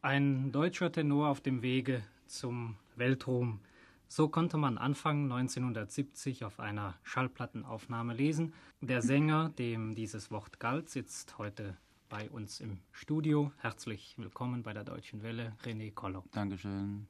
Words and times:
Ein 0.00 0.52
deutscher 0.52 0.92
Tenor 0.92 1.28
auf 1.28 1.40
dem 1.40 1.60
Wege 1.60 2.04
zum 2.28 2.76
Weltruhm. 2.94 3.58
So 4.06 4.28
konnte 4.28 4.56
man 4.56 4.78
Anfang 4.78 5.24
1970 5.24 6.44
auf 6.44 6.60
einer 6.60 6.94
Schallplattenaufnahme 7.02 8.14
lesen. 8.14 8.52
Der 8.80 9.02
Sänger, 9.02 9.48
dem 9.58 9.96
dieses 9.96 10.30
Wort 10.30 10.60
galt, 10.60 10.88
sitzt 10.88 11.36
heute 11.38 11.76
bei 12.08 12.30
uns 12.30 12.60
im 12.60 12.78
Studio. 12.92 13.50
Herzlich 13.58 14.14
willkommen 14.18 14.62
bei 14.62 14.72
der 14.72 14.84
Deutschen 14.84 15.24
Welle, 15.24 15.56
René 15.64 15.92
Kollo. 15.92 16.22
Dankeschön. 16.30 17.08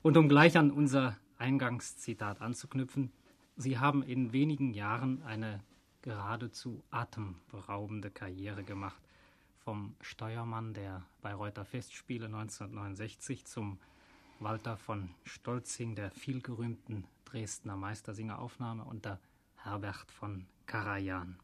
Und 0.00 0.16
um 0.16 0.30
gleich 0.30 0.56
an 0.56 0.70
unser 0.70 1.18
Eingangszitat 1.36 2.40
anzuknüpfen, 2.40 3.12
Sie 3.56 3.78
haben 3.78 4.02
in 4.02 4.32
wenigen 4.32 4.72
Jahren 4.72 5.22
eine 5.24 5.60
geradezu 6.00 6.82
atemberaubende 6.90 8.10
Karriere 8.10 8.64
gemacht. 8.64 9.02
Vom 9.68 9.94
Steuermann 10.00 10.72
der 10.72 11.04
Bayreuther 11.20 11.66
Festspiele 11.66 12.24
1969 12.24 13.44
zum 13.44 13.78
Walter 14.40 14.78
von 14.78 15.10
Stolzing, 15.24 15.94
der 15.94 16.10
vielgerühmten 16.10 17.04
Dresdner 17.26 17.76
Meistersingeraufnahme 17.76 18.82
unter 18.82 19.20
Herbert 19.56 20.10
von 20.10 20.46
Karajan. 20.64 21.38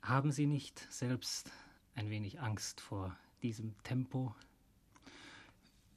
Haben 0.00 0.32
Sie 0.32 0.46
nicht 0.46 0.78
selbst 0.90 1.52
ein 1.94 2.08
wenig 2.08 2.40
Angst 2.40 2.80
vor 2.80 3.14
diesem 3.42 3.74
Tempo? 3.82 4.34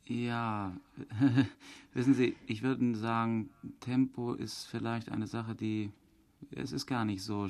Ja, 0.03 0.75
wissen 1.93 2.15
Sie, 2.15 2.35
ich 2.47 2.63
würde 2.63 2.95
sagen, 2.95 3.49
Tempo 3.79 4.33
ist 4.33 4.65
vielleicht 4.65 5.07
eine 5.07 5.27
Sache, 5.27 5.55
die 5.55 5.93
es 6.51 6.71
ist 6.71 6.85
gar 6.85 7.05
nicht 7.05 7.23
so. 7.23 7.47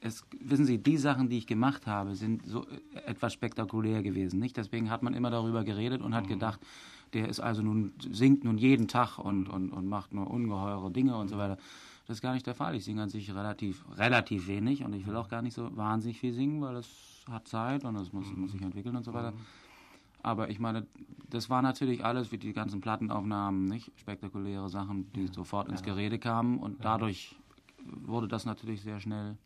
Es, 0.00 0.24
wissen 0.40 0.64
Sie, 0.64 0.78
die 0.78 0.96
Sachen, 0.96 1.28
die 1.28 1.38
ich 1.38 1.46
gemacht 1.46 1.86
habe, 1.86 2.14
sind 2.14 2.46
so 2.46 2.66
etwas 3.06 3.32
spektakulär 3.32 4.02
gewesen. 4.02 4.40
Nicht? 4.40 4.56
Deswegen 4.56 4.90
hat 4.90 5.02
man 5.02 5.14
immer 5.14 5.30
darüber 5.30 5.64
geredet 5.64 6.02
und 6.02 6.14
hat 6.14 6.24
mhm. 6.24 6.30
gedacht, 6.30 6.60
der 7.12 7.28
ist 7.28 7.40
also 7.40 7.62
nun, 7.62 7.92
singt 8.10 8.44
nun 8.44 8.58
jeden 8.58 8.88
Tag 8.88 9.18
und, 9.18 9.48
und, 9.48 9.70
und 9.70 9.88
macht 9.88 10.12
nur 10.12 10.30
ungeheure 10.30 10.90
Dinge 10.90 11.16
und 11.16 11.28
so 11.28 11.38
weiter. 11.38 11.56
Das 12.06 12.18
ist 12.18 12.22
gar 12.22 12.34
nicht 12.34 12.46
der 12.46 12.54
Fall. 12.54 12.74
Ich 12.74 12.84
singe 12.84 13.02
an 13.02 13.08
sich 13.08 13.34
relativ, 13.34 13.84
relativ 13.96 14.48
wenig 14.48 14.84
und 14.84 14.92
ich 14.94 15.06
will 15.06 15.16
auch 15.16 15.28
gar 15.28 15.42
nicht 15.42 15.54
so 15.54 15.76
wahnsinnig 15.76 16.18
viel 16.18 16.32
singen, 16.32 16.60
weil 16.60 16.74
das 16.74 16.88
hat 17.30 17.48
Zeit 17.48 17.84
und 17.84 17.94
das 17.94 18.12
muss, 18.12 18.26
muss 18.36 18.52
sich 18.52 18.62
entwickeln 18.62 18.96
und 18.96 19.04
so 19.04 19.12
weiter. 19.12 19.32
Aber 20.22 20.50
ich 20.50 20.58
meine, 20.58 20.86
das 21.30 21.48
war 21.48 21.62
natürlich 21.62 22.04
alles 22.04 22.30
wie 22.32 22.38
die 22.38 22.52
ganzen 22.52 22.80
Plattenaufnahmen, 22.80 23.66
nicht? 23.66 23.90
Spektakuläre 23.96 24.68
Sachen, 24.68 25.10
die 25.12 25.28
sofort 25.28 25.68
ins 25.68 25.82
Gerede 25.82 26.18
kamen 26.18 26.58
und 26.58 26.84
dadurch 26.84 27.36
wurde 27.84 28.28
das 28.28 28.44
natürlich 28.44 28.82
sehr 28.82 29.00
schnell 29.00 29.36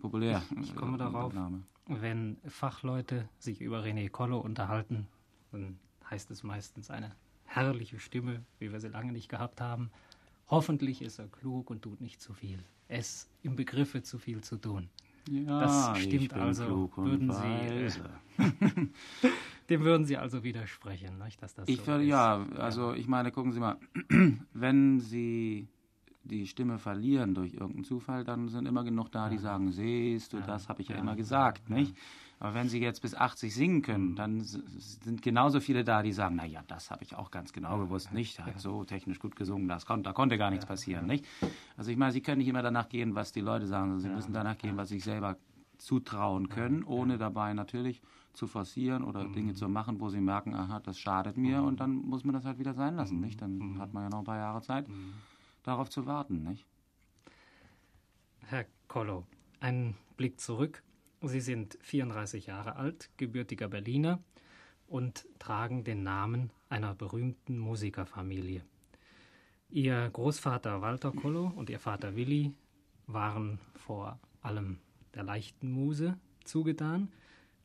populär. 0.00 0.42
Ich, 0.50 0.70
ich 0.70 0.76
komme 0.76 0.98
darauf, 0.98 1.32
wenn 1.86 2.36
Fachleute 2.46 3.28
sich 3.38 3.60
über 3.60 3.82
René 3.82 4.08
Collo 4.10 4.38
unterhalten, 4.38 5.06
dann 5.52 5.78
heißt 6.10 6.30
es 6.30 6.42
meistens 6.42 6.90
eine 6.90 7.12
herrliche 7.44 7.98
Stimme, 7.98 8.42
wie 8.58 8.72
wir 8.72 8.80
sie 8.80 8.88
lange 8.88 9.12
nicht 9.12 9.28
gehabt 9.28 9.60
haben. 9.60 9.90
Hoffentlich 10.48 11.02
ist 11.02 11.18
er 11.18 11.28
klug 11.28 11.70
und 11.70 11.82
tut 11.82 12.00
nicht 12.00 12.20
zu 12.20 12.32
viel. 12.32 12.62
Ist 12.88 13.28
im 13.42 13.56
Begriffe, 13.56 14.02
zu 14.02 14.18
viel 14.18 14.42
zu 14.42 14.56
tun. 14.58 14.88
Ja, 15.28 15.58
das 15.58 15.98
stimmt 15.98 16.34
also. 16.34 16.90
Würden 16.96 17.32
Sie, 17.32 17.68
dem 19.68 19.80
würden 19.82 20.06
Sie 20.06 20.16
also 20.16 20.44
widersprechen, 20.44 21.18
nicht, 21.18 21.42
dass 21.42 21.54
das 21.54 21.68
ich 21.68 21.80
so 21.80 21.86
würde, 21.86 22.04
Ja, 22.04 22.46
also 22.56 22.94
ich 22.94 23.08
meine, 23.08 23.32
gucken 23.32 23.52
Sie 23.52 23.58
mal, 23.58 23.76
wenn 24.52 25.00
Sie 25.00 25.66
die 26.26 26.46
Stimme 26.46 26.78
verlieren 26.78 27.34
durch 27.34 27.54
irgendeinen 27.54 27.84
Zufall, 27.84 28.24
dann 28.24 28.48
sind 28.48 28.66
immer 28.66 28.84
genug 28.84 29.10
da, 29.12 29.28
die 29.28 29.38
sagen, 29.38 29.72
siehst 29.72 30.32
du, 30.32 30.40
das 30.40 30.68
habe 30.68 30.82
ich 30.82 30.88
ja, 30.88 30.96
immer 30.96 31.16
gesagt, 31.16 31.70
nicht? 31.70 31.96
Aber 32.38 32.54
wenn 32.54 32.68
sie 32.68 32.80
jetzt 32.80 33.00
bis 33.00 33.14
80 33.14 33.54
singen 33.54 33.80
können, 33.80 34.14
dann 34.14 34.40
sind 34.42 35.22
genauso 35.22 35.60
viele 35.60 35.84
da, 35.84 36.02
die 36.02 36.12
sagen, 36.12 36.36
naja, 36.36 36.62
das 36.68 36.90
habe 36.90 37.02
ich 37.02 37.14
auch 37.14 37.30
ganz 37.30 37.52
genau 37.52 37.78
gewusst, 37.78 38.12
nicht? 38.12 38.38
Hat 38.44 38.60
so 38.60 38.84
technisch 38.84 39.18
gut 39.18 39.36
gesungen, 39.36 39.68
das 39.68 39.86
kon 39.86 40.02
da 40.02 40.12
konnte 40.12 40.36
gar 40.36 40.50
nichts 40.50 40.66
passieren, 40.66 41.06
nicht? 41.06 41.24
Also 41.76 41.90
ich 41.90 41.96
meine, 41.96 42.12
sie 42.12 42.20
können 42.20 42.38
nicht 42.38 42.48
immer 42.48 42.62
danach 42.62 42.88
gehen, 42.88 43.14
was 43.14 43.32
die 43.32 43.40
Leute 43.40 43.66
sagen, 43.66 43.98
sie 44.00 44.08
müssen 44.08 44.34
danach 44.34 44.58
gehen, 44.58 44.76
was 44.76 44.88
sie 44.88 44.96
sich 44.96 45.04
selber 45.04 45.36
zutrauen 45.78 46.48
können, 46.48 46.84
ohne 46.84 47.18
dabei 47.18 47.54
natürlich 47.54 48.02
zu 48.32 48.46
forcieren 48.46 49.02
oder 49.02 49.24
mhm. 49.24 49.32
Dinge 49.32 49.54
zu 49.54 49.68
machen, 49.68 49.98
wo 50.00 50.10
sie 50.10 50.20
merken, 50.20 50.54
aha, 50.54 50.80
das 50.80 50.98
schadet 50.98 51.38
mir 51.38 51.62
und 51.62 51.80
dann 51.80 51.94
muss 51.94 52.24
man 52.24 52.34
das 52.34 52.44
halt 52.44 52.58
wieder 52.58 52.74
sein 52.74 52.96
lassen, 52.96 53.20
nicht? 53.20 53.40
Dann 53.40 53.56
mhm. 53.56 53.78
hat 53.78 53.94
man 53.94 54.04
ja 54.04 54.08
noch 54.10 54.18
ein 54.18 54.24
paar 54.24 54.36
Jahre 54.36 54.60
Zeit 54.60 54.86
darauf 55.66 55.90
zu 55.90 56.06
warten, 56.06 56.42
nicht? 56.44 56.66
Herr 58.46 58.66
Kollo, 58.88 59.26
ein 59.60 59.96
Blick 60.16 60.40
zurück. 60.40 60.82
Sie 61.22 61.40
sind 61.40 61.76
34 61.80 62.46
Jahre 62.46 62.76
alt, 62.76 63.10
gebürtiger 63.16 63.68
Berliner 63.68 64.22
und 64.86 65.26
tragen 65.38 65.82
den 65.82 66.02
Namen 66.02 66.50
einer 66.68 66.94
berühmten 66.94 67.58
Musikerfamilie. 67.58 68.64
Ihr 69.68 70.08
Großvater 70.10 70.80
Walter 70.80 71.10
Kollo 71.10 71.52
und 71.56 71.70
ihr 71.70 71.80
Vater 71.80 72.14
Willi 72.14 72.52
waren 73.08 73.58
vor 73.74 74.20
allem 74.42 74.78
der 75.14 75.24
leichten 75.24 75.70
Muse 75.72 76.16
zugetan, 76.44 77.10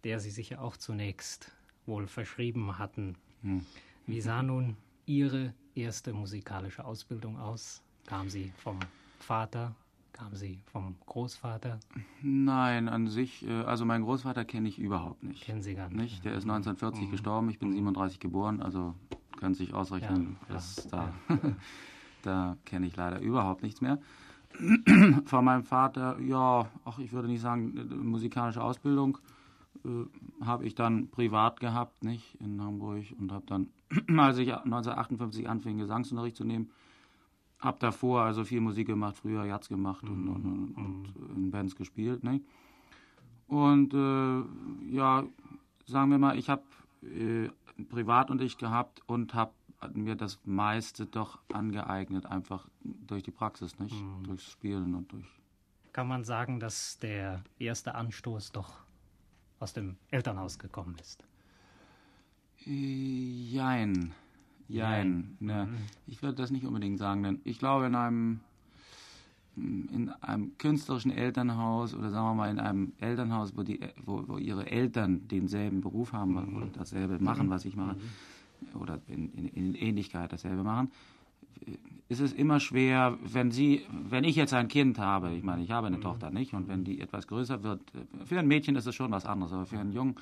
der 0.03 0.19
sie 0.19 0.31
sich 0.31 0.49
ja 0.49 0.59
auch 0.59 0.77
zunächst 0.77 1.51
wohl 1.85 2.07
verschrieben 2.07 2.79
hatten. 2.79 3.17
Hm. 3.43 3.65
Wie 4.07 4.21
sah 4.21 4.41
nun 4.41 4.77
Ihre 5.05 5.53
erste 5.75 6.13
musikalische 6.13 6.85
Ausbildung 6.85 7.37
aus? 7.37 7.83
Kam 8.11 8.27
sie 8.27 8.51
vom 8.57 8.77
Vater? 9.19 9.73
Kam 10.11 10.35
sie 10.35 10.59
vom 10.65 10.97
Großvater? 11.05 11.79
Nein, 12.21 12.89
an 12.89 13.07
sich, 13.07 13.47
äh, 13.47 13.63
also 13.63 13.85
meinen 13.85 14.03
Großvater 14.03 14.43
kenne 14.43 14.67
ich 14.67 14.79
überhaupt 14.79 15.23
nicht. 15.23 15.41
Kennen 15.41 15.61
Sie 15.61 15.75
gar 15.75 15.87
nicht? 15.87 15.97
nicht? 15.97 16.25
Der 16.25 16.33
ist 16.33 16.43
1940 16.43 17.05
mhm. 17.05 17.11
gestorben, 17.11 17.49
ich 17.49 17.57
bin 17.57 17.71
37 17.71 18.17
mhm. 18.17 18.21
geboren, 18.21 18.61
also 18.61 18.95
können 19.39 19.53
Sie 19.53 19.63
sich 19.63 19.73
ausrechnen, 19.73 20.35
ja, 20.49 20.55
dass 20.55 20.89
da, 20.89 21.13
da 22.23 22.57
kenne 22.65 22.85
ich 22.85 22.97
leider 22.97 23.21
überhaupt 23.21 23.63
nichts 23.63 23.79
mehr. 23.79 23.97
Von 25.25 25.45
meinem 25.45 25.63
Vater, 25.63 26.19
ja, 26.19 26.69
ach, 26.83 26.99
ich 26.99 27.13
würde 27.13 27.29
nicht 27.29 27.39
sagen, 27.39 27.77
äh, 27.77 27.95
musikalische 27.95 28.61
Ausbildung 28.61 29.19
äh, 29.85 30.43
habe 30.43 30.65
ich 30.65 30.75
dann 30.75 31.07
privat 31.07 31.61
gehabt, 31.61 32.03
nicht, 32.03 32.35
in 32.41 32.61
Hamburg 32.61 33.05
und 33.17 33.31
habe 33.31 33.45
dann, 33.45 33.69
als 34.19 34.37
ich 34.37 34.53
1958 34.53 35.47
anfing, 35.47 35.77
Gesangsunterricht 35.77 36.35
zu 36.35 36.43
nehmen, 36.43 36.71
hab 37.61 37.79
davor 37.79 38.23
also 38.23 38.43
viel 38.43 38.59
Musik 38.59 38.87
gemacht, 38.87 39.17
früher 39.17 39.45
Jazz 39.45 39.69
gemacht 39.69 40.03
und, 40.03 40.27
und, 40.27 40.45
und, 40.45 40.73
und 40.75 41.29
mhm. 41.29 41.35
in 41.35 41.51
Bands 41.51 41.75
gespielt. 41.75 42.23
Ne? 42.23 42.41
Und 43.47 43.93
äh, 43.93 44.95
ja, 44.95 45.23
sagen 45.85 46.11
wir 46.11 46.17
mal, 46.17 46.37
ich 46.37 46.49
habe 46.49 46.63
äh, 47.03 47.49
Privatunterricht 47.89 48.59
gehabt 48.59 49.01
und 49.07 49.33
habe 49.33 49.53
mir 49.93 50.15
das 50.15 50.39
meiste 50.45 51.05
doch 51.05 51.39
angeeignet, 51.51 52.25
einfach 52.25 52.67
durch 52.83 53.23
die 53.23 53.31
Praxis, 53.31 53.79
nicht? 53.79 53.95
Mhm. 53.95 54.23
Durchs 54.23 54.49
Spielen 54.49 54.95
und 54.95 55.11
durch. 55.11 55.27
Kann 55.93 56.07
man 56.07 56.23
sagen, 56.23 56.59
dass 56.59 56.99
der 56.99 57.43
erste 57.59 57.95
Anstoß 57.95 58.51
doch 58.51 58.79
aus 59.59 59.73
dem 59.73 59.97
Elternhaus 60.09 60.57
gekommen 60.57 60.95
ist? 61.01 61.23
Jein. 62.63 64.13
Jein. 64.71 65.37
Ne. 65.39 65.67
Mhm. 65.69 65.75
Ich 66.07 66.21
würde 66.21 66.35
das 66.35 66.51
nicht 66.51 66.65
unbedingt 66.65 66.97
sagen, 66.97 67.23
denn 67.23 67.41
ich 67.43 67.59
glaube, 67.59 67.85
in 67.85 67.95
einem, 67.95 68.39
in 69.55 70.11
einem 70.21 70.57
künstlerischen 70.57 71.11
Elternhaus 71.11 71.93
oder 71.93 72.09
sagen 72.09 72.25
wir 72.27 72.33
mal 72.33 72.49
in 72.49 72.59
einem 72.59 72.93
Elternhaus, 72.99 73.55
wo, 73.55 73.63
die, 73.63 73.79
wo, 74.05 74.23
wo 74.27 74.37
ihre 74.37 74.69
Eltern 74.69 75.27
denselben 75.27 75.81
Beruf 75.81 76.13
haben 76.13 76.33
mhm. 76.33 76.55
oder 76.55 76.67
dasselbe 76.67 77.19
machen, 77.19 77.49
was 77.49 77.65
ich 77.65 77.75
mache, 77.75 77.95
mhm. 77.95 78.81
oder 78.81 78.99
in, 79.07 79.31
in, 79.33 79.47
in 79.47 79.75
Ähnlichkeit 79.75 80.31
dasselbe 80.31 80.63
machen, 80.63 80.91
ist 82.09 82.19
es 82.19 82.33
immer 82.33 82.59
schwer, 82.59 83.17
wenn 83.23 83.51
Sie, 83.51 83.85
wenn 84.09 84.23
ich 84.23 84.35
jetzt 84.35 84.53
ein 84.53 84.67
Kind 84.67 84.99
habe, 84.99 85.31
ich 85.31 85.43
meine, 85.43 85.63
ich 85.63 85.71
habe 85.71 85.87
eine 85.87 85.97
mhm. 85.97 86.01
Tochter 86.01 86.29
nicht, 86.29 86.53
und 86.53 86.67
wenn 86.67 86.83
die 86.83 86.99
etwas 86.99 87.27
größer 87.27 87.63
wird, 87.63 87.81
für 88.25 88.39
ein 88.39 88.47
Mädchen 88.47 88.75
ist 88.75 88.85
es 88.85 88.95
schon 88.95 89.11
was 89.11 89.25
anderes, 89.25 89.53
aber 89.53 89.65
für 89.65 89.79
einen 89.79 89.93
Jungen 89.93 90.15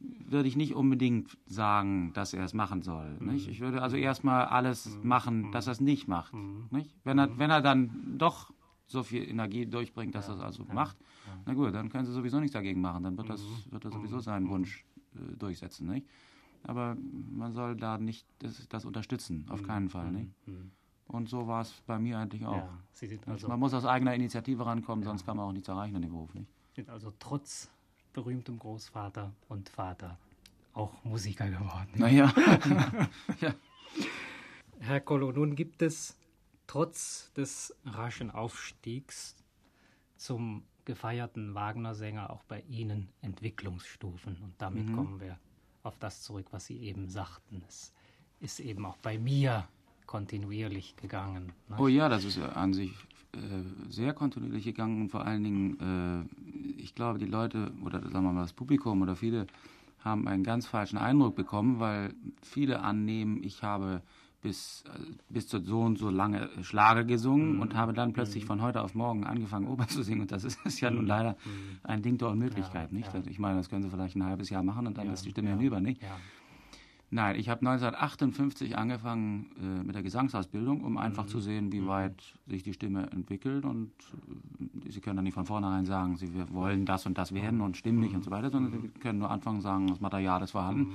würde 0.00 0.48
ich 0.48 0.56
nicht 0.56 0.74
unbedingt 0.74 1.36
sagen, 1.46 2.12
dass 2.14 2.32
er 2.32 2.44
es 2.44 2.54
machen 2.54 2.82
soll. 2.82 3.16
Mhm. 3.20 3.34
Ich 3.34 3.60
würde 3.60 3.82
also 3.82 3.96
erstmal 3.96 4.46
alles 4.46 4.96
mhm. 4.96 5.08
machen, 5.08 5.52
dass 5.52 5.66
er 5.66 5.72
es 5.72 5.80
nicht 5.80 6.08
macht. 6.08 6.32
Mhm. 6.32 6.66
Nicht? 6.70 6.94
Wenn, 7.04 7.18
er, 7.18 7.38
wenn 7.38 7.50
er 7.50 7.60
dann 7.60 8.16
doch 8.18 8.52
so 8.86 9.02
viel 9.02 9.28
Energie 9.28 9.66
durchbringt, 9.66 10.14
dass 10.14 10.28
ja. 10.28 10.34
er 10.34 10.36
es 10.38 10.42
also 10.42 10.64
ja. 10.64 10.74
macht, 10.74 10.96
ja. 11.26 11.32
na 11.46 11.54
gut, 11.54 11.74
dann 11.74 11.90
können 11.90 12.06
sie 12.06 12.12
sowieso 12.12 12.40
nichts 12.40 12.54
dagegen 12.54 12.80
machen. 12.80 13.04
Dann 13.04 13.16
wird, 13.16 13.28
das, 13.28 13.42
mhm. 13.42 13.72
wird 13.72 13.84
er 13.84 13.90
sowieso 13.92 14.16
mhm. 14.16 14.20
seinen 14.20 14.48
Wunsch 14.48 14.84
äh, 15.14 15.36
durchsetzen. 15.36 15.88
Nicht? 15.88 16.06
Aber 16.62 16.96
man 17.30 17.52
soll 17.52 17.76
da 17.76 17.98
nicht 17.98 18.26
das, 18.38 18.68
das 18.68 18.84
unterstützen, 18.84 19.46
auf 19.48 19.62
keinen 19.62 19.88
Fall. 19.88 20.10
Nicht? 20.12 20.30
Und 21.06 21.28
so 21.28 21.46
war 21.46 21.62
es 21.62 21.72
bei 21.86 21.98
mir 21.98 22.18
eigentlich 22.18 22.44
auch. 22.46 22.68
Also 23.26 23.48
man 23.48 23.58
muss 23.58 23.72
aus 23.72 23.86
eigener 23.86 24.14
Initiative 24.14 24.64
rankommen, 24.64 25.02
sonst 25.02 25.24
kann 25.24 25.36
man 25.38 25.46
auch 25.46 25.52
nichts 25.52 25.68
erreichen 25.68 25.96
in 25.96 26.02
dem 26.02 26.12
Beruf. 26.12 26.34
Nicht? 26.34 26.48
Sind 26.74 26.90
also 26.90 27.12
trotz 27.18 27.70
berühmtem 28.12 28.58
Großvater 28.58 29.32
und 29.48 29.68
Vater 29.68 30.18
auch 30.72 31.02
Musiker 31.04 31.48
geworden. 31.48 31.90
Naja. 31.94 32.32
ja. 33.40 33.54
Herr 34.80 35.00
Kollo, 35.00 35.32
nun 35.32 35.56
gibt 35.56 35.82
es 35.82 36.16
trotz 36.66 37.32
des 37.32 37.74
raschen 37.84 38.30
Aufstiegs 38.30 39.36
zum 40.16 40.64
gefeierten 40.84 41.54
Wagner-Sänger 41.54 42.30
auch 42.30 42.42
bei 42.44 42.62
Ihnen 42.68 43.08
Entwicklungsstufen. 43.20 44.36
Und 44.42 44.54
damit 44.58 44.86
mhm. 44.86 44.96
kommen 44.96 45.20
wir 45.20 45.38
auf 45.82 45.98
das 45.98 46.22
zurück, 46.22 46.46
was 46.50 46.66
Sie 46.66 46.78
eben 46.78 47.08
sagten. 47.08 47.62
Es 47.68 47.92
ist 48.40 48.60
eben 48.60 48.86
auch 48.86 48.96
bei 48.98 49.18
mir 49.18 49.68
kontinuierlich 50.06 50.96
gegangen. 50.96 51.52
Ne? 51.68 51.76
Oh 51.78 51.88
ja, 51.88 52.08
das 52.08 52.24
ist 52.24 52.38
an 52.38 52.72
sich 52.72 52.92
sehr 53.88 54.12
kontinuierlich 54.12 54.64
gegangen 54.64 55.02
und 55.02 55.08
vor 55.10 55.24
allen 55.24 55.44
Dingen, 55.44 56.26
äh, 56.78 56.80
ich 56.80 56.94
glaube, 56.94 57.18
die 57.18 57.26
Leute 57.26 57.72
oder 57.84 58.00
sagen 58.00 58.24
wir 58.24 58.32
mal 58.32 58.42
das 58.42 58.52
Publikum 58.52 59.02
oder 59.02 59.16
viele 59.16 59.46
haben 60.04 60.26
einen 60.26 60.44
ganz 60.44 60.66
falschen 60.66 60.98
Eindruck 60.98 61.36
bekommen, 61.36 61.78
weil 61.78 62.14
viele 62.42 62.80
annehmen, 62.80 63.42
ich 63.42 63.62
habe 63.62 64.02
bis, 64.42 64.84
äh, 64.86 64.98
bis 65.28 65.48
zu 65.48 65.60
so 65.60 65.80
und 65.82 65.98
so 65.98 66.08
lange 66.10 66.48
Schlager 66.62 67.04
gesungen 67.04 67.56
mhm. 67.56 67.62
und 67.62 67.74
habe 67.74 67.92
dann 67.92 68.12
plötzlich 68.12 68.44
mhm. 68.44 68.48
von 68.48 68.62
heute 68.62 68.82
auf 68.82 68.94
morgen 68.94 69.24
angefangen, 69.24 69.68
Oper 69.68 69.86
zu 69.88 70.02
singen. 70.02 70.22
Und 70.22 70.32
das 70.32 70.44
ist, 70.44 70.58
ist 70.64 70.80
ja 70.80 70.90
nun 70.90 71.02
mhm. 71.02 71.08
leider 71.08 71.30
mhm. 71.32 71.78
ein 71.82 72.02
Ding 72.02 72.18
der 72.18 72.28
Unmöglichkeit, 72.28 72.90
ja, 72.90 72.96
nicht? 72.96 73.08
Ja. 73.08 73.14
Also 73.14 73.30
ich 73.30 73.38
meine, 73.38 73.58
das 73.58 73.68
können 73.68 73.82
Sie 73.82 73.90
vielleicht 73.90 74.16
ein 74.16 74.24
halbes 74.24 74.50
Jahr 74.50 74.62
machen 74.62 74.86
und 74.86 74.96
dann 74.96 75.06
ja, 75.06 75.12
ist 75.12 75.24
die 75.24 75.30
Stimme 75.30 75.50
hinüber, 75.50 75.80
nicht? 75.80 76.02
Nein, 77.12 77.36
ich 77.40 77.48
habe 77.48 77.66
1958 77.66 78.78
angefangen 78.78 79.50
äh, 79.60 79.84
mit 79.84 79.96
der 79.96 80.04
Gesangsausbildung, 80.04 80.84
um 80.84 80.96
einfach 80.96 81.24
mhm. 81.24 81.28
zu 81.28 81.40
sehen, 81.40 81.72
wie 81.72 81.84
weit 81.88 82.14
sich 82.46 82.62
die 82.62 82.72
Stimme 82.72 83.10
entwickelt. 83.10 83.64
Und 83.64 83.90
äh, 84.84 84.90
Sie 84.90 85.00
können 85.00 85.16
dann 85.16 85.24
nicht 85.24 85.34
von 85.34 85.44
vornherein 85.44 85.86
sagen, 85.86 86.16
Sie 86.16 86.30
wollen 86.52 86.86
das 86.86 87.06
und 87.06 87.18
das 87.18 87.34
werden 87.34 87.60
und 87.62 87.76
stimmen 87.76 87.98
nicht 87.98 88.14
und 88.14 88.22
so 88.22 88.30
weiter, 88.30 88.50
sondern 88.50 88.72
Sie 88.72 88.88
können 89.00 89.18
nur 89.18 89.30
anfangen 89.30 89.58
zu 89.58 89.64
sagen, 89.64 89.88
das 89.88 90.00
Material 90.00 90.40
ist 90.42 90.52
vorhanden. 90.52 90.92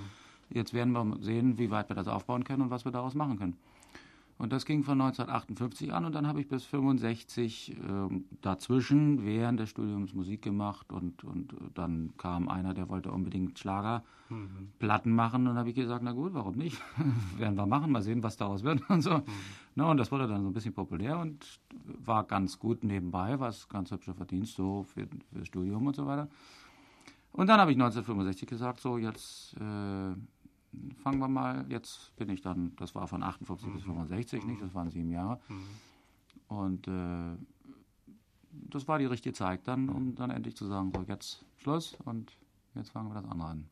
Jetzt 0.50 0.74
werden 0.74 0.94
wir 0.94 1.18
sehen, 1.20 1.58
wie 1.58 1.70
weit 1.70 1.90
wir 1.90 1.96
das 1.96 2.08
aufbauen 2.08 2.46
können 2.46 2.62
und 2.62 2.70
was 2.70 2.86
wir 2.86 2.94
daraus 2.94 3.14
machen 3.14 3.38
können. 3.38 3.58
Und 4.38 4.52
das 4.52 4.66
ging 4.66 4.84
von 4.84 5.00
1958 5.00 5.94
an 5.94 6.04
und 6.04 6.14
dann 6.14 6.28
habe 6.28 6.42
ich 6.42 6.50
bis 6.50 6.66
65 6.66 7.72
äh, 7.72 7.76
dazwischen 8.42 9.24
während 9.24 9.62
des 9.62 9.70
Studiums 9.70 10.14
Musik 10.14 10.42
gemacht 10.42 10.92
und, 10.92 11.24
und 11.24 11.56
dann 11.74 12.12
kam 12.18 12.50
einer, 12.50 12.74
der 12.74 12.90
wollte 12.90 13.12
unbedingt 13.12 13.58
Schlagerplatten 13.58 15.12
mhm. 15.12 15.16
machen 15.16 15.48
und 15.48 15.58
habe 15.58 15.70
ich 15.70 15.76
gesagt, 15.76 16.04
na 16.04 16.12
gut, 16.12 16.34
warum 16.34 16.56
nicht? 16.56 16.82
werden 17.38 17.56
wir 17.56 17.66
machen, 17.66 17.94
mal 17.94 18.02
sehen, 18.02 18.24
was 18.24 18.36
daraus 18.36 18.64
wird 18.64 18.82
und 18.90 19.04
so. 19.04 19.20
Mhm. 19.20 19.24
Na, 19.76 19.90
und 19.90 19.98
das 19.98 20.12
wurde 20.12 20.28
dann 20.28 20.42
so 20.42 20.50
ein 20.50 20.54
bisschen 20.54 20.74
populär 20.74 21.18
und 21.18 21.62
war 22.04 22.26
ganz 22.26 22.60
gut 22.60 22.84
nebenbei, 22.84 23.40
was 23.40 23.70
ganz 23.70 23.92
hübscher 23.92 24.16
Verdienst 24.16 24.56
so 24.56 24.84
für, 24.84 25.08
für 25.32 25.40
das 25.40 25.48
Studium 25.48 25.88
und 25.88 25.96
so 25.96 26.06
weiter. 26.06 26.28
Und 27.32 27.48
dann 27.48 27.60
habe 27.60 27.72
ich 27.72 27.78
1965 27.78 28.50
gesagt, 28.50 28.82
so 28.82 28.98
jetzt 28.98 29.56
äh, 29.56 30.14
fangen 31.04 31.20
wir 31.20 31.28
mal, 31.28 31.66
jetzt 31.70 32.16
bin 32.16 32.30
ich 32.30 32.42
dann, 32.42 32.76
das 32.78 32.96
war 32.96 33.08
von 33.08 33.24
58 33.24 33.68
mhm. 33.68 33.74
bis 33.74 33.84
65, 33.84 34.46
nicht, 34.46 34.62
das 34.62 34.74
waren 34.74 34.90
sieben 34.90 35.12
Jahre. 35.12 35.40
Mhm. 35.48 35.66
Und 36.48 36.88
äh, 36.88 37.38
das 38.52 38.88
war 38.88 39.00
die 39.00 39.06
richtige 39.06 39.34
Zeit 39.34 39.68
dann, 39.68 39.90
um 39.90 40.16
dann 40.16 40.30
endlich 40.30 40.56
zu 40.56 40.66
sagen, 40.66 40.92
so 40.94 41.04
jetzt 41.08 41.46
Schluss 41.58 41.98
und 42.06 42.32
jetzt 42.76 42.92
fangen 42.92 43.10
wir 43.10 43.16
das 43.16 43.30
andere 43.30 43.50
an. 43.50 43.70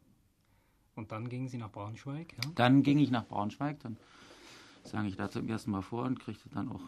Und 0.96 1.12
dann 1.12 1.30
gingen 1.30 1.48
Sie 1.48 1.58
nach 1.58 1.72
Braunschweig? 1.72 2.34
Ja? 2.34 2.52
Dann 2.56 2.84
ging 2.84 3.00
ich 3.00 3.10
nach 3.10 3.26
Braunschweig, 3.26 3.80
dann 3.80 3.98
sang 4.84 5.06
ich 5.06 5.16
da 5.16 5.30
zum 5.30 5.48
ersten 5.48 5.72
Mal 5.72 5.82
vor 5.82 6.06
und 6.06 6.20
kriegte 6.20 6.50
dann 6.50 6.70
auch, 6.70 6.82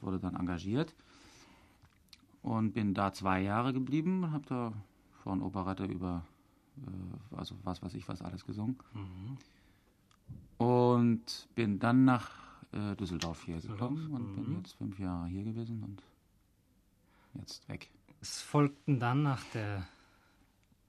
wurde 0.00 0.18
dann 0.18 0.34
engagiert 0.34 0.94
und 2.42 2.72
bin 2.72 2.94
da 2.94 3.12
zwei 3.12 3.42
Jahre 3.42 3.72
geblieben 3.72 4.24
und 4.24 4.32
habe 4.32 4.46
da 4.46 4.72
von 5.22 5.42
Operette 5.42 5.84
über 5.84 6.24
äh, 6.86 7.36
also 7.36 7.54
was 7.64 7.82
weiß 7.82 7.94
ich 7.94 8.08
was 8.08 8.22
alles 8.22 8.44
gesungen. 8.44 8.76
Mhm. 8.94 9.38
Und 10.58 11.48
bin 11.54 11.78
dann 11.78 12.04
nach 12.04 12.30
äh, 12.72 12.96
Düsseldorf 12.96 13.44
hier 13.44 13.60
gekommen 13.60 14.10
und 14.10 14.32
mhm. 14.32 14.44
bin 14.44 14.56
jetzt 14.58 14.74
fünf 14.74 14.98
Jahre 14.98 15.28
hier 15.28 15.44
gewesen 15.44 15.82
und 15.82 16.02
jetzt 17.34 17.68
weg. 17.68 17.90
Es 18.20 18.40
folgten 18.40 18.98
dann 18.98 19.22
nach 19.22 19.44
der 19.54 19.86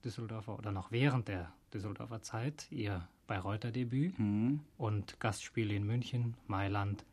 Düsseldorfer 0.04 0.58
oder 0.58 0.72
noch 0.72 0.90
während 0.90 1.28
der 1.28 1.52
Düsseldorfer 1.72 2.22
Zeit 2.22 2.66
ihr 2.72 3.06
Bayreuther-Debüt 3.26 4.18
mhm. 4.18 4.60
und 4.76 5.20
Gastspiele 5.20 5.74
in 5.74 5.86
München, 5.86 6.34
Mailand, 6.48 7.04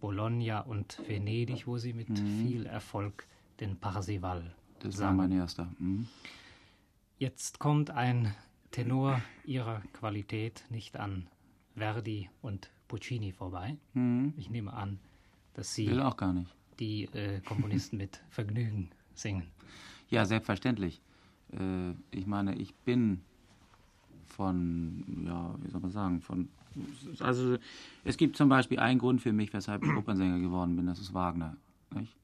Bologna 0.00 0.60
und 0.60 1.00
Venedig, 1.08 1.66
wo 1.66 1.78
sie 1.78 1.92
mit 1.92 2.08
mhm. 2.08 2.46
viel 2.46 2.66
Erfolg 2.66 3.26
den 3.60 3.76
Parsival 3.76 4.54
Das 4.78 4.96
sang. 4.96 5.18
war 5.18 5.26
mein 5.26 5.32
erster. 5.32 5.68
Mhm. 5.78 6.06
Jetzt 7.18 7.58
kommt 7.58 7.88
ein 7.90 8.34
Tenor 8.72 9.22
ihrer 9.46 9.80
Qualität 9.94 10.64
nicht 10.68 10.96
an 10.98 11.28
Verdi 11.74 12.28
und 12.42 12.70
Puccini 12.88 13.32
vorbei. 13.32 13.78
Mhm. 13.94 14.34
Ich 14.36 14.50
nehme 14.50 14.74
an, 14.74 14.98
dass 15.54 15.74
Sie 15.74 15.88
Will 15.88 16.02
auch 16.02 16.18
gar 16.18 16.34
nicht. 16.34 16.54
die 16.78 17.04
äh, 17.04 17.40
Komponisten 17.40 17.96
mit 17.96 18.20
Vergnügen 18.28 18.90
singen. 19.14 19.44
Ja, 20.10 20.26
selbstverständlich. 20.26 21.00
Äh, 21.52 21.92
ich 22.10 22.26
meine, 22.26 22.54
ich 22.56 22.74
bin 22.74 23.22
von, 24.26 25.24
ja, 25.26 25.54
wie 25.62 25.70
soll 25.70 25.80
man 25.80 25.92
sagen, 25.92 26.20
von, 26.20 26.50
also 27.20 27.56
es 28.04 28.18
gibt 28.18 28.36
zum 28.36 28.50
Beispiel 28.50 28.78
einen 28.78 28.98
Grund 28.98 29.22
für 29.22 29.32
mich, 29.32 29.54
weshalb 29.54 29.82
ich 29.84 29.90
Opernsänger 29.90 30.38
geworden 30.38 30.76
bin, 30.76 30.84
das 30.84 30.98
ist 30.98 31.14
Wagner. 31.14 31.56
Nicht? 31.94 32.14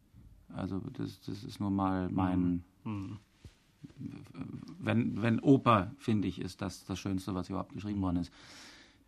Also 0.54 0.82
das, 0.98 1.18
das 1.22 1.44
ist 1.44 1.60
nur 1.60 1.70
mal 1.70 2.10
mein, 2.10 2.62
mhm 2.84 3.18
wenn, 4.78 5.22
wenn 5.22 5.40
Oper, 5.40 5.92
finde 5.98 6.28
ich, 6.28 6.40
ist 6.40 6.60
das 6.62 6.84
das 6.84 6.98
Schönste, 6.98 7.34
was 7.34 7.48
überhaupt 7.48 7.72
geschrieben 7.72 8.02
worden 8.02 8.16
ist. 8.16 8.32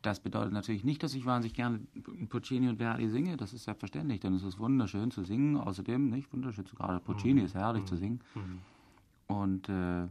Das 0.03 0.21
bedeutet 0.21 0.53
natürlich 0.53 0.85
nicht, 0.85 1.03
dass 1.03 1.15
ich 1.15 1.25
wahnsinnig 1.25 1.55
gerne 1.55 1.81
Puccini 2.29 2.69
und 2.69 2.77
Verdi 2.77 3.09
singe, 3.09 3.39
das 3.39 3.55
ist 3.55 3.65
selbstverständlich, 3.65 4.21
denn 4.21 4.35
es 4.35 4.43
ist 4.43 4.59
wunderschön 4.59 5.11
zu 5.11 5.25
singen. 5.25 5.57
Außerdem, 5.57 6.11
nicht 6.11 6.31
wunderschön, 6.33 6.67
gerade 6.67 7.01
Puccini 7.01 7.41
mhm. 7.41 7.47
ist 7.47 7.55
herrlich 7.55 7.83
mhm. 7.85 7.87
zu 7.87 7.97
singen. 7.97 8.21
Mhm. 8.35 8.59
Und 9.27 9.69
äh, 9.71 10.05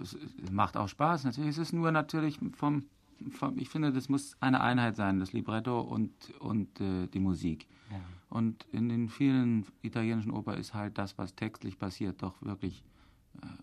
es, 0.00 0.16
macht 0.52 0.76
auch 0.76 0.88
Spaß. 0.88 1.24
Natürlich, 1.24 1.50
es 1.50 1.58
ist 1.58 1.72
nur 1.72 1.90
natürlich 1.90 2.38
vom, 2.56 2.84
vom, 3.30 3.58
ich 3.58 3.68
finde, 3.68 3.92
das 3.92 4.08
muss 4.08 4.36
eine 4.40 4.60
Einheit 4.60 4.94
sein, 4.94 5.18
das 5.18 5.32
Libretto 5.32 5.80
und, 5.80 6.12
und 6.38 6.80
äh, 6.80 7.08
die 7.08 7.18
Musik. 7.20 7.66
Ja. 7.90 8.00
Und 8.28 8.66
in 8.70 8.88
den 8.88 9.08
vielen 9.08 9.66
italienischen 9.82 10.30
Oper 10.30 10.56
ist 10.56 10.74
halt 10.74 10.96
das, 10.98 11.18
was 11.18 11.34
textlich 11.34 11.78
passiert, 11.78 12.22
doch 12.22 12.40
wirklich 12.40 12.84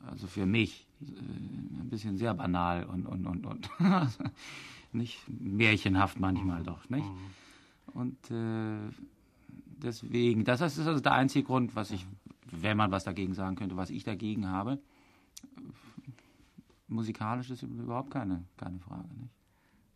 also 0.10 0.28
für 0.28 0.46
mich 0.46 0.88
äh, 1.02 1.06
ein 1.06 1.88
bisschen 1.90 2.18
sehr 2.18 2.34
banal 2.34 2.86
und, 2.86 3.06
und, 3.06 3.25
und, 3.25 3.46
und 3.46 3.70
nicht 4.92 5.20
märchenhaft 5.28 6.20
manchmal 6.20 6.62
mhm. 6.62 6.66
doch, 6.66 6.90
nicht? 6.90 7.06
Mhm. 7.06 8.00
Und 8.00 8.31
äh, 8.31 8.92
deswegen, 9.81 10.44
das 10.44 10.62
ist 10.62 10.80
also 10.80 11.00
der 11.00 11.14
einzige 11.14 11.46
Grund, 11.46 11.75
was 11.75 11.92
ich, 11.92 12.06
wenn 12.52 12.78
man 12.78 12.92
was 12.92 13.04
dagegen 13.04 13.34
sagen 13.34 13.56
könnte, 13.56 13.75
was 13.75 13.90
ich 13.90 14.04
dagegen 14.04 14.48
habe. 14.48 14.80
Musikalisch 16.88 17.50
ist 17.50 17.64
überhaupt 17.64 18.12
keine, 18.12 18.44
keine 18.58 18.80
Frage, 18.80 19.08
nicht? 19.16 19.34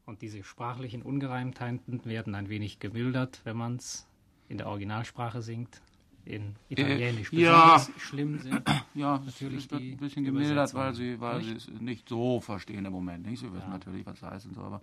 Und 0.06 0.22
diese 0.22 0.42
sprachlichen 0.42 1.02
Ungereimtheiten 1.02 2.06
werden 2.06 2.34
ein 2.34 2.48
wenig 2.48 2.80
gemildert, 2.80 3.42
wenn 3.44 3.58
man 3.58 3.76
es 3.76 4.08
in 4.48 4.58
der 4.58 4.68
Originalsprache 4.68 5.42
singt 5.42 5.82
in 6.28 6.56
Italienisch 6.70 7.32
äh, 7.34 7.42
ja, 7.42 7.86
schlimm 7.98 8.40
sind. 8.40 8.62
Ja, 8.94 9.20
natürlich 9.20 9.66
es 9.66 9.72
wird 9.72 9.82
ein 9.82 9.98
bisschen 9.98 10.24
gemildert, 10.24 10.74
weil 10.74 10.94
sie, 10.96 11.20
weil 11.20 11.44
sie 11.44 11.54
es 11.54 11.68
nicht 11.68 12.10
so 12.10 12.40
verstehen 12.40 12.84
im 12.86 12.92
Moment. 12.92 13.28
Nicht? 13.28 13.40
Sie 13.40 13.54
wissen 13.54 13.68
ja. 13.68 13.74
natürlich, 13.74 14.06
was 14.06 14.20
das 14.20 14.32
heißt 14.32 14.46
und 14.48 14.56
so, 14.56 14.62
aber 14.62 14.82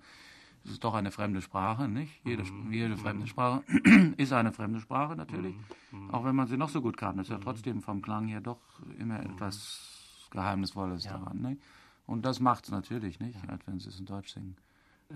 es 0.64 0.70
ist 0.70 0.84
doch 0.84 0.94
eine 0.94 1.10
fremde 1.10 1.42
Sprache, 1.42 1.88
nicht? 1.88 2.12
Jede, 2.24 2.44
mhm. 2.44 2.72
jede 2.72 2.96
fremde 2.96 3.26
Sprache 3.26 3.64
ist 4.16 4.32
eine 4.32 4.52
fremde 4.52 4.80
Sprache 4.80 5.16
natürlich, 5.16 5.54
mhm. 5.90 6.10
auch 6.10 6.24
wenn 6.24 6.36
man 6.36 6.46
sie 6.46 6.56
noch 6.56 6.68
so 6.68 6.80
gut 6.80 6.96
kann. 6.96 7.18
Es 7.18 7.26
ist 7.26 7.30
ja 7.30 7.38
mhm. 7.38 7.42
trotzdem 7.42 7.82
vom 7.82 8.02
Klang 8.02 8.28
her 8.28 8.40
doch 8.40 8.60
immer 8.98 9.18
mhm. 9.18 9.32
etwas 9.32 10.28
Geheimnisvolles 10.30 11.04
ja. 11.04 11.18
daran. 11.18 11.42
Nicht? 11.42 11.60
Und 12.06 12.24
das 12.24 12.40
macht 12.40 12.64
es 12.64 12.70
natürlich 12.70 13.20
nicht, 13.20 13.42
ja. 13.42 13.48
als 13.50 13.66
wenn 13.66 13.78
sie 13.78 13.88
es 13.88 13.98
in 13.98 14.06
Deutsch 14.06 14.32
singen. 14.32 14.56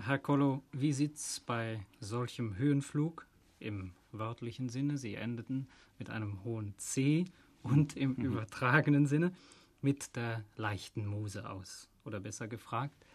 Herr 0.05 0.19
Kollo, 0.19 0.61
wie 0.71 0.93
sieht 0.93 1.15
es 1.15 1.39
bei 1.39 1.85
solchem 1.99 2.57
Höhenflug 2.57 3.25
im 3.59 3.91
wörtlichen 4.11 4.69
Sinne, 4.69 4.97
sie 4.97 5.15
endeten 5.15 5.67
mit 5.97 6.09
einem 6.09 6.43
hohen 6.43 6.73
C 6.77 7.25
und 7.63 7.95
im 7.95 8.15
mhm. 8.15 8.25
übertragenen 8.25 9.05
Sinne 9.05 9.33
mit 9.81 10.15
der 10.15 10.43
leichten 10.55 11.05
Muse 11.05 11.49
aus. 11.49 11.89
Oder 12.05 12.19
besser 12.19 12.47
gefragt, 12.47 13.05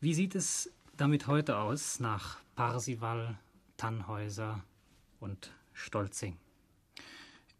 wie 0.00 0.14
sieht 0.14 0.34
es 0.34 0.72
damit 0.96 1.26
heute 1.26 1.58
aus 1.58 2.00
nach 2.00 2.38
Parsival, 2.56 3.38
Tannhäuser 3.76 4.64
und 5.20 5.52
Stolzing? 5.72 6.36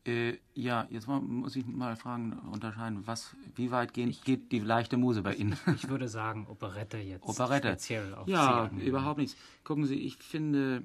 Äh, 0.04 0.38
ja, 0.54 0.88
jetzt 0.90 1.06
muss 1.06 1.54
ich 1.54 1.64
mal 1.64 1.94
fragen, 1.94 2.32
unterscheiden, 2.50 3.06
was, 3.06 3.36
wie 3.54 3.70
weit 3.70 3.94
gehen, 3.94 4.08
ich, 4.08 4.24
geht 4.24 4.50
die 4.50 4.58
leichte 4.58 4.96
Muse 4.96 5.22
bei 5.22 5.34
Ihnen? 5.34 5.56
Ich 5.76 5.88
würde 5.88 6.08
sagen, 6.08 6.46
Operette 6.48 6.98
jetzt. 6.98 7.24
Operette. 7.24 7.68
Speziell 7.68 8.12
auf 8.14 8.26
Ja, 8.26 8.68
überhaupt 8.78 9.18
nichts. 9.18 9.36
Gucken 9.62 9.84
Sie, 9.84 9.94
ich 9.94 10.16
finde, 10.16 10.82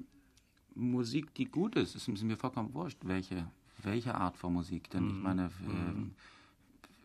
Musik, 0.78 1.34
die 1.34 1.46
gut 1.46 1.76
ist, 1.76 1.94
ist 1.94 2.08
mir 2.08 2.36
vollkommen 2.36 2.72
wurscht, 2.74 2.98
welche, 3.02 3.46
welche 3.82 4.14
Art 4.14 4.36
von 4.36 4.52
Musik. 4.52 4.90
Denn 4.90 5.04
mm. 5.04 5.08
ich 5.08 5.14
mhm. 5.14 5.22
meine, 5.22 5.48
mm. 5.48 6.10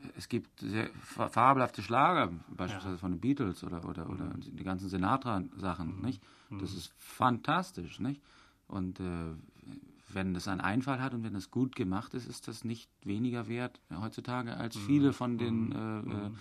äh, 0.04 0.08
es 0.18 0.30
gibt 0.30 0.60
sehr 0.60 0.90
fabelhafte 1.02 1.82
Schlager, 1.82 2.32
beispielsweise 2.50 2.96
ja. 2.96 3.00
von 3.00 3.12
den 3.12 3.20
Beatles 3.20 3.64
oder, 3.64 3.88
oder, 3.88 4.10
oder 4.10 4.26
mhm. 4.26 4.56
die 4.56 4.64
ganzen 4.64 4.90
Sinatra-Sachen, 4.90 6.02
mm. 6.02 6.06
nicht? 6.06 6.24
Das 6.60 6.74
ist 6.74 6.94
fantastisch, 7.00 8.00
nicht? 8.00 8.22
Und 8.68 9.00
äh, 9.00 9.34
wenn 10.10 10.34
das 10.34 10.48
einen 10.48 10.62
Einfall 10.62 11.02
hat 11.02 11.14
und 11.14 11.24
wenn 11.24 11.36
es 11.36 11.52
gut 11.52 11.76
gemacht 11.76 12.14
ist, 12.14 12.28
ist 12.28 12.48
das 12.48 12.64
nicht 12.64 12.90
weniger 13.04 13.48
wert 13.48 13.80
heutzutage 14.00 14.56
als 14.56 14.78
viele 14.78 15.14
von 15.14 15.38
den 15.38 15.72
äh, 15.72 16.00
äh, 16.00 16.32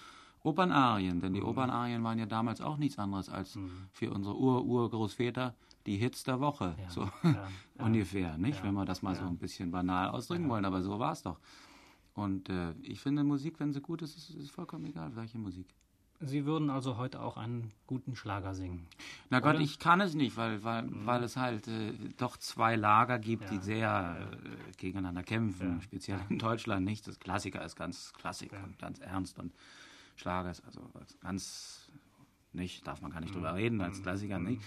Opernarien. 0.42 1.20
Denn 1.20 1.32
die 1.32 1.42
Opernarien 1.42 2.02
waren 2.04 2.18
ja 2.18 2.26
damals 2.26 2.60
auch 2.60 2.76
nichts 2.76 2.98
anderes 2.98 3.28
als 3.28 3.58
für 3.92 4.10
unsere 4.10 4.36
Ur-Ur-Großväter 4.36 5.54
die 5.86 5.96
Hits 5.96 6.24
der 6.24 6.40
Woche. 6.40 6.76
Ja, 6.80 6.90
so 6.90 7.10
ja, 7.22 7.48
ungefähr, 7.78 8.36
nicht? 8.38 8.58
ja, 8.58 8.64
wenn 8.64 8.74
wir 8.74 8.84
das 8.84 9.02
mal 9.02 9.14
so 9.14 9.22
ein 9.24 9.38
bisschen 9.38 9.70
banal 9.70 10.08
ausdrücken 10.10 10.48
wollen, 10.48 10.64
aber 10.64 10.82
so 10.82 10.98
war 10.98 11.12
es 11.12 11.22
doch. 11.22 11.38
Und 12.14 12.48
äh, 12.50 12.72
ich 12.82 13.00
finde 13.00 13.24
Musik, 13.24 13.58
wenn 13.58 13.72
sie 13.72 13.80
gut 13.80 14.02
ist, 14.02 14.16
ist, 14.16 14.30
ist 14.30 14.50
vollkommen 14.50 14.84
egal, 14.86 15.14
welche 15.16 15.38
Musik. 15.38 15.66
Sie 16.24 16.44
würden 16.44 16.70
also 16.70 16.98
heute 16.98 17.20
auch 17.20 17.36
einen 17.36 17.72
guten 17.88 18.14
Schlager 18.14 18.54
singen. 18.54 18.86
Na 19.28 19.40
Gott, 19.40 19.54
Oder? 19.56 19.64
ich 19.64 19.80
kann 19.80 20.00
es 20.00 20.14
nicht, 20.14 20.36
weil, 20.36 20.62
weil, 20.62 20.88
weil 21.04 21.24
es 21.24 21.36
halt 21.36 21.66
äh, 21.66 21.92
doch 22.16 22.36
zwei 22.36 22.76
Lager 22.76 23.18
gibt, 23.18 23.50
die 23.50 23.56
Ja, 23.56 23.60
sehr 23.62 24.28
äh, 24.30 24.72
gegeneinander 24.76 25.24
kämpfen, 25.24 25.76
Ja. 25.76 25.80
speziell 25.80 26.20
in 26.28 26.38
Deutschland 26.38 26.84
nicht. 26.84 27.08
Das 27.08 27.18
Klassiker 27.18 27.64
ist 27.64 27.74
ganz 27.74 28.12
Klassik 28.12 28.52
und 28.52 28.78
ganz 28.78 29.00
ernst 29.00 29.38
und 29.40 29.52
Schlager 30.14 30.50
ist 30.52 30.64
also 30.64 30.82
ganz 31.20 31.90
nicht, 32.52 32.86
darf 32.86 33.00
man 33.00 33.10
gar 33.10 33.20
nicht 33.20 33.34
drüber 33.34 33.54
reden, 33.54 33.80
als 33.80 34.02
Klassiker 34.02 34.38
nicht. 34.38 34.62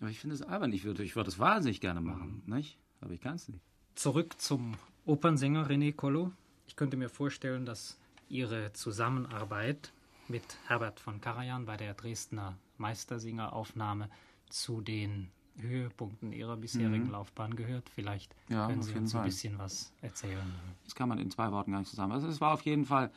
Aber 0.00 0.10
ich 0.10 0.18
finde 0.20 0.34
es 0.34 0.42
albern, 0.42 0.72
ich 0.72 0.84
würde, 0.84 1.02
ich 1.02 1.16
würde 1.16 1.30
es 1.30 1.38
wahnsinnig 1.38 1.80
gerne 1.80 2.00
machen, 2.00 2.42
nicht? 2.46 2.78
Aber 3.00 3.12
ich 3.12 3.20
kann 3.20 3.36
es 3.36 3.48
nicht. 3.48 3.60
Zurück 3.94 4.34
zum 4.40 4.74
Opernsänger 5.06 5.68
René 5.68 5.94
Collo. 5.94 6.32
Ich 6.66 6.76
könnte 6.76 6.96
mir 6.96 7.08
vorstellen, 7.08 7.64
dass 7.64 7.96
Ihre 8.28 8.72
Zusammenarbeit 8.72 9.92
mit 10.28 10.42
Herbert 10.66 10.98
von 11.00 11.20
Karajan 11.20 11.64
bei 11.66 11.76
der 11.76 11.94
Dresdner 11.94 12.56
Meistersingeraufnahme 12.78 14.10
zu 14.50 14.80
den 14.80 15.30
Höhepunkten 15.58 16.32
Ihrer 16.32 16.56
bisherigen 16.56 17.10
Laufbahn 17.10 17.56
gehört. 17.56 17.88
Vielleicht 17.88 18.34
Mhm. 18.48 18.54
Ja, 18.54 18.66
können 18.66 18.82
Sie 18.82 18.92
uns 18.94 19.14
ein 19.14 19.18
Fall. 19.20 19.24
bisschen 19.26 19.58
was 19.58 19.92
erzählen. 20.02 20.52
Das 20.84 20.94
kann 20.94 21.08
man 21.08 21.18
in 21.18 21.30
zwei 21.30 21.50
Worten 21.50 21.72
gar 21.72 21.78
nicht 21.78 21.88
zusammen. 21.88 22.12
Also 22.12 22.28
es 22.28 22.40
war 22.40 22.52
auf 22.52 22.62
jeden 22.62 22.84
Fall 22.84 23.10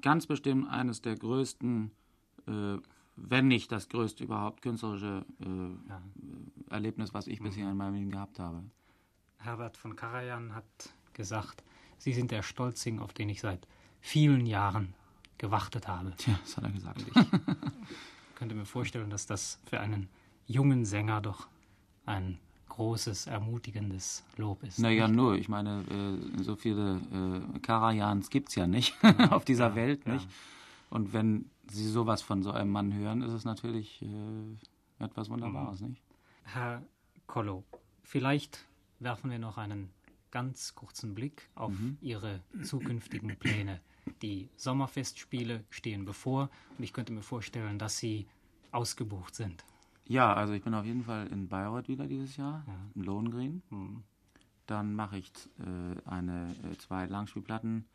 ganz 0.00 0.26
bestimmt 0.26 0.68
eines 0.70 1.02
der 1.02 1.16
größten, 1.16 1.90
äh, 2.48 2.78
wenn 3.16 3.48
nicht 3.48 3.70
das 3.72 3.88
größte 3.88 4.24
überhaupt 4.24 4.62
künstlerische 4.62 5.24
äh, 5.40 6.72
Erlebnis, 6.72 7.14
was 7.14 7.26
ich 7.26 7.40
bisher 7.40 7.70
in 7.70 7.76
meinem 7.76 7.94
Leben 7.94 8.10
gehabt 8.10 8.38
habe. 8.38 8.62
Herbert 9.38 9.76
von 9.76 9.96
Karajan 9.96 10.54
hat 10.54 10.64
gesagt, 11.12 11.62
Sie 11.98 12.12
sind 12.12 12.30
der 12.30 12.42
Stolzing, 12.42 12.98
auf 12.98 13.12
den 13.12 13.28
ich 13.28 13.40
seit 13.40 13.66
vielen 14.00 14.44
Jahren 14.46 14.94
gewartet 15.38 15.86
habe. 15.86 16.12
Tja, 16.16 16.38
das 16.42 16.56
hat 16.56 16.64
er 16.64 16.70
gesagt. 16.70 17.04
Ich 17.14 18.34
könnte 18.34 18.54
mir 18.54 18.64
vorstellen, 18.64 19.08
dass 19.08 19.26
das 19.26 19.60
für 19.66 19.78
einen 19.78 20.08
jungen 20.46 20.84
Sänger 20.84 21.20
doch 21.20 21.46
ein 22.04 22.38
großes, 22.70 23.26
ermutigendes 23.26 24.24
Lob 24.36 24.62
ist. 24.64 24.78
Naja, 24.78 25.06
nur, 25.06 25.36
ich 25.36 25.48
meine, 25.48 25.84
äh, 25.90 26.42
so 26.42 26.56
viele 26.56 27.00
äh, 27.54 27.58
Karajans 27.60 28.30
gibt 28.30 28.48
es 28.48 28.54
ja 28.54 28.66
nicht 28.66 28.94
auf 29.30 29.44
dieser 29.44 29.74
Welt, 29.74 30.06
nicht? 30.06 30.26
Und 30.92 31.14
wenn 31.14 31.50
Sie 31.70 31.88
sowas 31.88 32.20
von 32.20 32.42
so 32.42 32.50
einem 32.50 32.70
Mann 32.70 32.92
hören, 32.92 33.22
ist 33.22 33.32
es 33.32 33.46
natürlich 33.46 34.02
äh, 34.02 35.02
etwas 35.02 35.30
Wunderbares, 35.30 35.80
nicht? 35.80 36.02
Herr 36.42 36.82
Kollo, 37.26 37.64
vielleicht 38.02 38.66
werfen 38.98 39.30
wir 39.30 39.38
noch 39.38 39.56
einen 39.56 39.88
ganz 40.30 40.74
kurzen 40.74 41.14
Blick 41.14 41.48
auf 41.54 41.72
Ihre 42.02 42.42
zukünftigen 42.62 43.38
Pläne. 43.38 43.80
Die 44.20 44.50
Sommerfestspiele 44.56 45.64
stehen 45.70 46.04
bevor 46.04 46.50
und 46.76 46.84
ich 46.84 46.92
könnte 46.92 47.14
mir 47.14 47.22
vorstellen, 47.22 47.78
dass 47.78 47.96
Sie 47.96 48.26
ausgebucht 48.70 49.34
sind. 49.34 49.64
Ja, 50.04 50.34
also 50.34 50.52
ich 50.52 50.62
bin 50.62 50.74
auf 50.74 50.84
jeden 50.84 51.04
Fall 51.04 51.26
in 51.28 51.48
Bayreuth 51.48 51.88
wieder 51.88 52.06
dieses 52.06 52.36
Jahr, 52.36 52.66
im 52.94 53.00
Lohengrin. 53.02 53.62
Dann 54.66 54.94
mache 54.94 55.16
ich 55.16 55.32
äh, 55.58 56.06
eine, 56.06 56.54
äh, 56.70 56.76
zwei 56.76 57.06
Langspielplatten 57.06 57.86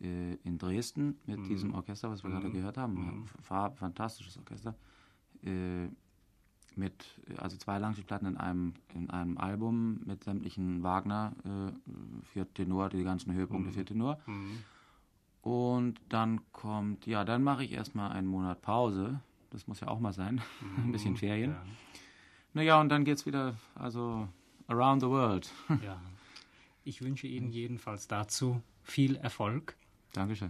äh, 0.00 0.34
in 0.44 0.58
Dresden 0.58 1.18
mit 1.26 1.38
diesem 1.48 1.74
Orchester, 1.74 2.10
was 2.10 2.22
wir 2.24 2.30
gerade 2.30 2.50
gehört 2.50 2.76
haben. 2.76 3.26
Fa 3.42 3.70
fantastisches 3.70 4.36
Orchester. 4.38 4.74
Äh, 5.44 5.88
mit, 6.76 7.18
also 7.38 7.56
zwei 7.56 7.78
Langspielplatten 7.78 8.28
in 8.28 8.36
einem, 8.36 8.74
in 8.94 9.10
einem 9.10 9.36
Album 9.38 10.00
mit 10.06 10.22
sämtlichen 10.22 10.82
Wagner 10.84 11.32
äh, 11.44 11.72
für 12.24 12.46
Tenor, 12.54 12.88
die 12.90 13.02
ganzen 13.02 13.32
Höhepunkte 13.32 13.72
für 13.72 13.84
Tenor. 13.84 14.18
Und 15.42 16.00
dann 16.08 16.40
kommt, 16.52 17.06
ja, 17.06 17.24
dann 17.24 17.42
mache 17.42 17.64
ich 17.64 17.72
erstmal 17.72 18.12
einen 18.12 18.26
Monat 18.28 18.62
Pause. 18.62 19.20
Das 19.50 19.66
muss 19.66 19.80
ja 19.80 19.88
auch 19.88 19.98
mal 19.98 20.12
sein. 20.12 20.40
Ein 20.76 20.92
bisschen 20.92 21.16
Ferien. 21.16 21.52
Ja, 21.52 21.62
Naja, 22.54 22.80
und 22.80 22.90
dann 22.90 23.04
geht's 23.04 23.24
wieder, 23.26 23.56
also 23.74 24.28
around 24.68 25.00
the 25.02 25.08
world. 25.08 25.50
ja. 25.82 26.00
Ich 26.84 27.02
wünsche 27.02 27.26
Ihnen 27.26 27.50
jedenfalls 27.50 28.08
dazu 28.08 28.62
viel 28.82 29.16
Erfolg. 29.16 29.76
Dankeschön. 30.12 30.46